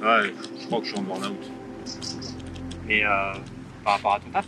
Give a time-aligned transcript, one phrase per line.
[0.00, 1.50] Ouais, je crois que je suis en burn-out.
[2.86, 3.32] Mais euh,
[3.84, 4.44] par rapport à ton taf,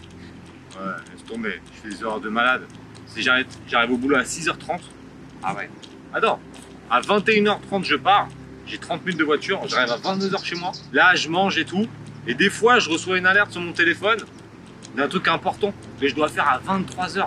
[0.79, 1.61] Ouais, laisse tomber.
[1.74, 2.62] Je fais des heures de malade.
[3.07, 4.79] Si j'arrive, j'arrive au boulot à 6h30.
[5.43, 5.69] ah ouais.
[6.15, 6.38] Attends,
[6.88, 8.29] à 21h30, je pars.
[8.66, 9.60] J'ai 30 minutes de voiture.
[9.66, 10.71] J'arrive à 22h chez moi.
[10.93, 11.87] Là, je mange et tout.
[12.29, 14.19] Et des fois, je reçois une alerte sur mon téléphone
[14.96, 17.27] d'un truc important que je dois faire à 23h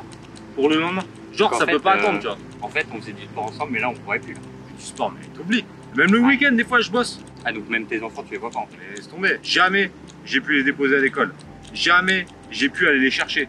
[0.56, 1.04] pour le lendemain.
[1.34, 2.38] Genre, Donc, ça fait, peut pas euh, attendre, tu vois.
[2.62, 4.34] En fait, on faisait du sport ensemble, mais là, on pourrait plus.
[4.36, 4.40] là.
[4.78, 5.66] Du sport, mais t'oublies.
[5.96, 7.20] Même le week-end, des fois, je bosse.
[7.46, 8.78] Ah, donc même tes enfants, tu les vois pas en fait.
[8.80, 9.38] Mais laisse tomber.
[9.44, 9.92] Jamais
[10.26, 11.34] j'ai pu les déposer à l'école.
[11.74, 13.48] Jamais j'ai pu aller les chercher.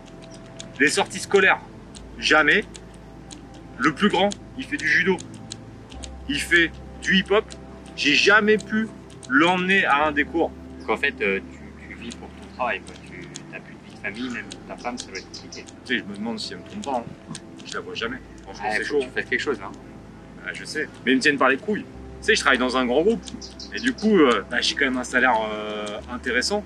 [0.80, 1.60] Les sorties scolaires.
[2.18, 2.64] Jamais.
[3.78, 5.16] Le plus grand, il fait du judo.
[6.28, 6.70] Il fait
[7.02, 7.44] du hip-hop.
[7.96, 8.88] J'ai jamais pu
[9.28, 10.50] l'emmener à un des cours.
[10.80, 12.94] Donc en fait, euh, tu, tu vis pour ton travail, quoi.
[13.08, 15.64] Tu n'as plus de vie de famille, même ta femme, ça doit être compliqué.
[15.84, 16.98] Tu sais, je me demande si elle me trompe pas.
[16.98, 17.32] hein.
[17.66, 18.18] Je la vois jamais.
[18.42, 18.98] Franchement, Ah, c'est chaud.
[19.00, 19.72] tu fasses quelque chose, hein.
[20.46, 20.88] Ah, je sais.
[21.04, 21.84] Mais ils me tiennent par les couilles.
[22.24, 23.20] Sais, je travaille dans un grand groupe.
[23.74, 26.64] Et du coup, euh, bah, j'ai quand même un salaire euh, intéressant.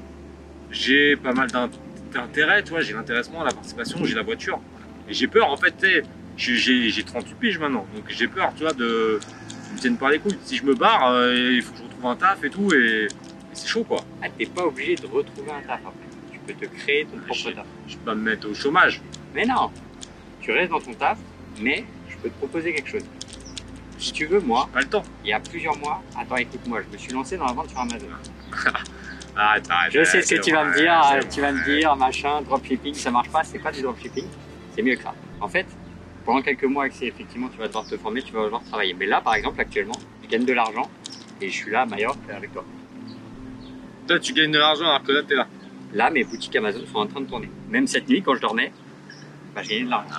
[0.71, 1.69] J'ai pas mal d'in-
[2.13, 2.81] d'intérêt, tu vois.
[2.81, 4.61] J'ai l'intéressement, la participation, j'ai la voiture.
[5.09, 6.03] Et j'ai peur, en fait, tu sais.
[6.37, 7.87] j'ai- J'ai j'ai 38 piges maintenant.
[7.93, 9.19] Donc j'ai peur, tu vois, de.
[9.71, 10.39] Ils me tiennent par les couilles.
[10.45, 12.73] Si je me barre, euh, il faut que je retrouve un taf et tout.
[12.73, 13.09] Et, et
[13.53, 14.05] c'est chaud, quoi.
[14.23, 16.07] Ah, t'es pas obligé de retrouver un taf après.
[16.33, 17.67] Tu peux te créer ton propre taf.
[17.89, 19.03] Je peux pas me mettre au chômage.
[19.35, 19.71] Mais non,
[20.41, 21.19] tu restes dans ton taf,
[21.61, 23.03] mais je peux te proposer quelque chose.
[23.99, 25.03] Si tu veux, moi, Pas le temps.
[25.25, 27.79] il y a plusieurs mois, attends, écoute-moi, je me suis lancé dans la vente sur
[27.79, 28.07] Amazon.
[29.37, 29.93] Arrête, arrête.
[29.93, 33.13] Je sais ce que tu vas me dire, tu vas me dire, machin, dropshipping, ça
[33.13, 34.25] marche pas, c'est pas du dropshipping,
[34.75, 35.15] c'est mieux que ça.
[35.41, 35.67] En fait,
[36.25, 38.95] pendant quelques mois, effectivement, tu vas devoir te former, tu vas devoir travailler.
[38.95, 40.91] Mais là, par exemple, actuellement, je gagne de l'argent
[41.41, 42.65] et je suis là à Majorque avec toi.
[44.09, 45.47] Toi, tu gagnes de l'argent alors que là, t'es là.
[45.93, 47.49] Là, mes boutiques Amazon sont en train de tourner.
[47.69, 48.73] Même cette nuit, quand je dormais,
[49.55, 50.15] bah, j'ai gagné de l'argent.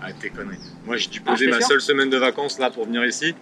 [0.00, 0.14] Arrête.
[0.14, 0.58] Arrête tes conneries.
[0.84, 3.34] Moi, j'ai dû Ah, poser ma seule semaine de vacances là pour venir ici.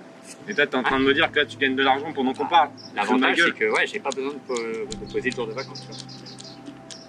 [0.48, 2.32] Et toi, t'es en train de me dire que là, tu gagnes de l'argent pendant
[2.34, 2.70] qu'on parle.
[2.94, 3.52] L'avantage, gueule.
[3.56, 5.86] c'est que ouais, j'ai pas besoin de, po- de poser le jour de vacances.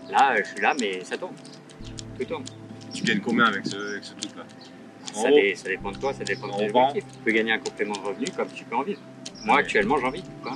[0.09, 1.33] Là, euh, je suis là, mais ça tourne.
[2.17, 2.43] Tout tourne.
[2.93, 4.43] Tu gagnes combien avec ce, avec ce truc-là?
[5.13, 7.03] Ça, dé- ça dépend de toi, ça dépend de En objectifs.
[7.13, 9.01] Tu peux gagner un complément de revenu comme tu peux en vivre.
[9.45, 9.61] Moi, Ouais.
[9.61, 10.23] actuellement, j'en vis.
[10.43, 10.55] quoi.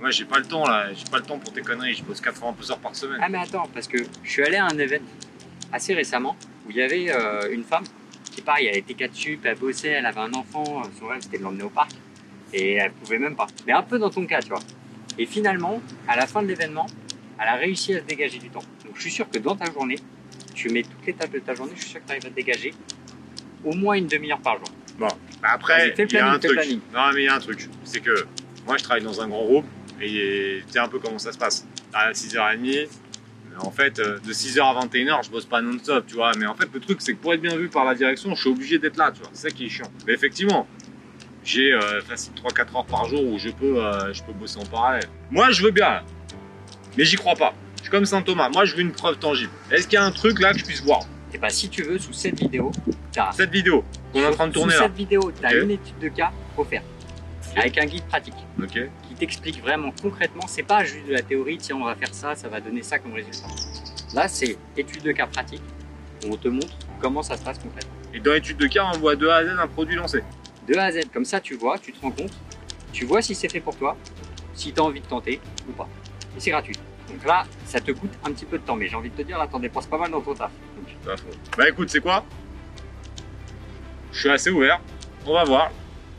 [0.00, 0.92] moi, j'ai pas le temps là.
[0.92, 1.94] J'ai pas le temps pour tes conneries.
[1.94, 3.18] Je pose 80 heures par semaine.
[3.22, 5.06] Ah, mais attends, parce que je suis allé à un événement
[5.72, 6.36] assez récemment
[6.66, 7.84] où il y avait euh, une femme
[8.42, 11.38] pareil, elle était 4 sup, elle bossait, elle avait un enfant, euh, son rêve c'était
[11.38, 11.92] de l'emmener au parc
[12.52, 13.46] et elle pouvait même pas.
[13.66, 14.60] Mais un peu dans ton cas, tu vois.
[15.18, 16.86] Et finalement, à la fin de l'événement,
[17.40, 18.62] elle a réussi à se dégager du temps.
[18.84, 19.96] Donc je suis sûr que dans ta journée,
[20.54, 22.30] tu mets toutes les tâches de ta journée, je suis sûr que tu arrives à
[22.30, 22.74] te dégager
[23.64, 24.68] au moins une demi-heure par jour.
[24.98, 25.08] Bah,
[25.42, 26.52] après, il y a un truc.
[26.52, 26.80] planning.
[26.92, 27.68] Non, mais il y a un truc.
[27.84, 28.26] C'est que
[28.66, 29.66] moi, je travaille dans un grand groupe
[30.00, 31.66] et tu sais un peu comment ça se passe.
[31.92, 32.88] À 6h30,
[33.60, 36.32] en fait, euh, de 6h à 21h, je bosse pas non-stop, tu vois.
[36.38, 38.40] Mais en fait, le truc, c'est que pour être bien vu par la direction, je
[38.40, 39.30] suis obligé d'être là, tu vois.
[39.32, 39.90] C'est ça qui est chiant.
[40.06, 40.66] Mais effectivement,
[41.44, 44.64] j'ai euh, facile 3-4 heures par jour où je peux, euh, je peux bosser en
[44.66, 45.04] parallèle.
[45.30, 46.02] Moi, je veux bien,
[46.96, 47.54] mais j'y crois pas.
[47.78, 48.48] Je suis comme Saint Thomas.
[48.48, 49.50] Moi, je veux une preuve tangible.
[49.70, 51.00] Est-ce qu'il y a un truc là que je puisse voir?
[51.34, 52.70] Et bah si tu veux, sous cette vidéo,
[53.10, 53.82] tu as Cette vidéo
[54.12, 54.86] qu'on est en train de tourner sous là.
[54.86, 55.62] cette vidéo, tu as Ok.
[55.64, 56.84] une étude de cas offerte
[57.56, 58.34] avec un guide pratique.
[59.08, 62.34] Qui t'explique vraiment concrètement, c'est pas juste de la théorie, tiens on va faire ça,
[62.34, 63.46] ça va donner ça comme résultat.
[64.14, 65.62] Là c'est étude de cas pratique,
[66.26, 67.92] on te montre comment ça se passe concrètement.
[68.14, 70.22] Et dans l'étude de cas, on voit de A à Z un produit lancé.
[70.68, 72.32] De A à Z, comme ça tu vois, tu te rends compte,
[72.92, 73.96] tu vois si c'est fait pour toi,
[74.54, 75.88] si tu as envie de tenter ou pas.
[76.36, 76.76] Et c'est gratuit.
[77.08, 79.22] Donc là, ça te coûte un petit peu de temps, mais j'ai envie de te
[79.22, 80.50] dire, là t'en dépenses pas mal dans ton taf.
[80.76, 81.18] Donc.
[81.58, 82.24] Bah écoute, c'est quoi?
[84.12, 84.80] Je suis assez ouvert.
[85.26, 85.70] On va voir.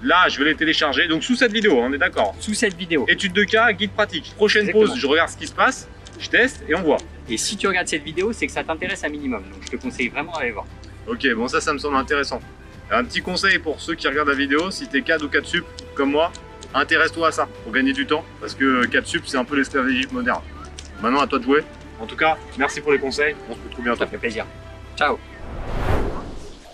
[0.03, 1.07] Là, je vais les télécharger.
[1.07, 2.35] Donc sous cette vidéo, on est d'accord.
[2.39, 4.33] sous cette vidéo, Étude de cas, guide pratique.
[4.35, 4.91] Prochaine Exactement.
[4.91, 5.87] pause, je regarde ce qui se passe,
[6.19, 6.97] je teste et on voit.
[7.29, 9.43] et si tu regardes cette vidéo, c'est que ça t'intéresse un minimum.
[9.43, 10.65] Donc je te conseille vraiment d'aller voir.
[11.07, 12.39] Ok, bon ça, ça me semble intéressant.
[12.91, 15.65] Un petit conseil pour ceux qui regardent la vidéo, si t'es CAD ou 4 sup
[15.95, 16.31] comme moi,
[16.73, 20.13] intéresse-toi à ça pour gagner du temps parce que 4 sup c'est un peu l'esclavagisme
[20.15, 20.41] moderne.
[21.01, 21.63] Maintenant à toi de jouer.
[22.01, 23.35] En tout cas, merci pour les conseils.
[23.49, 23.99] On se retrouve bientôt.
[23.99, 24.45] Ça fait plaisir.
[24.97, 25.17] Ciao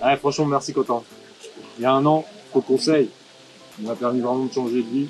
[0.04, 1.04] Ouais, franchement, merci Quentin.
[1.78, 3.10] Il y a un an, ton conseil
[3.80, 5.08] il m'a permis vraiment de changer de vie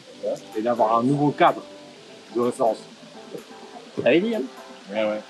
[0.56, 1.62] et d'avoir un nouveau cadre
[2.36, 2.78] de référence.
[4.02, 4.42] T'avais dit, hein?
[4.92, 5.22] Ouais, ouais.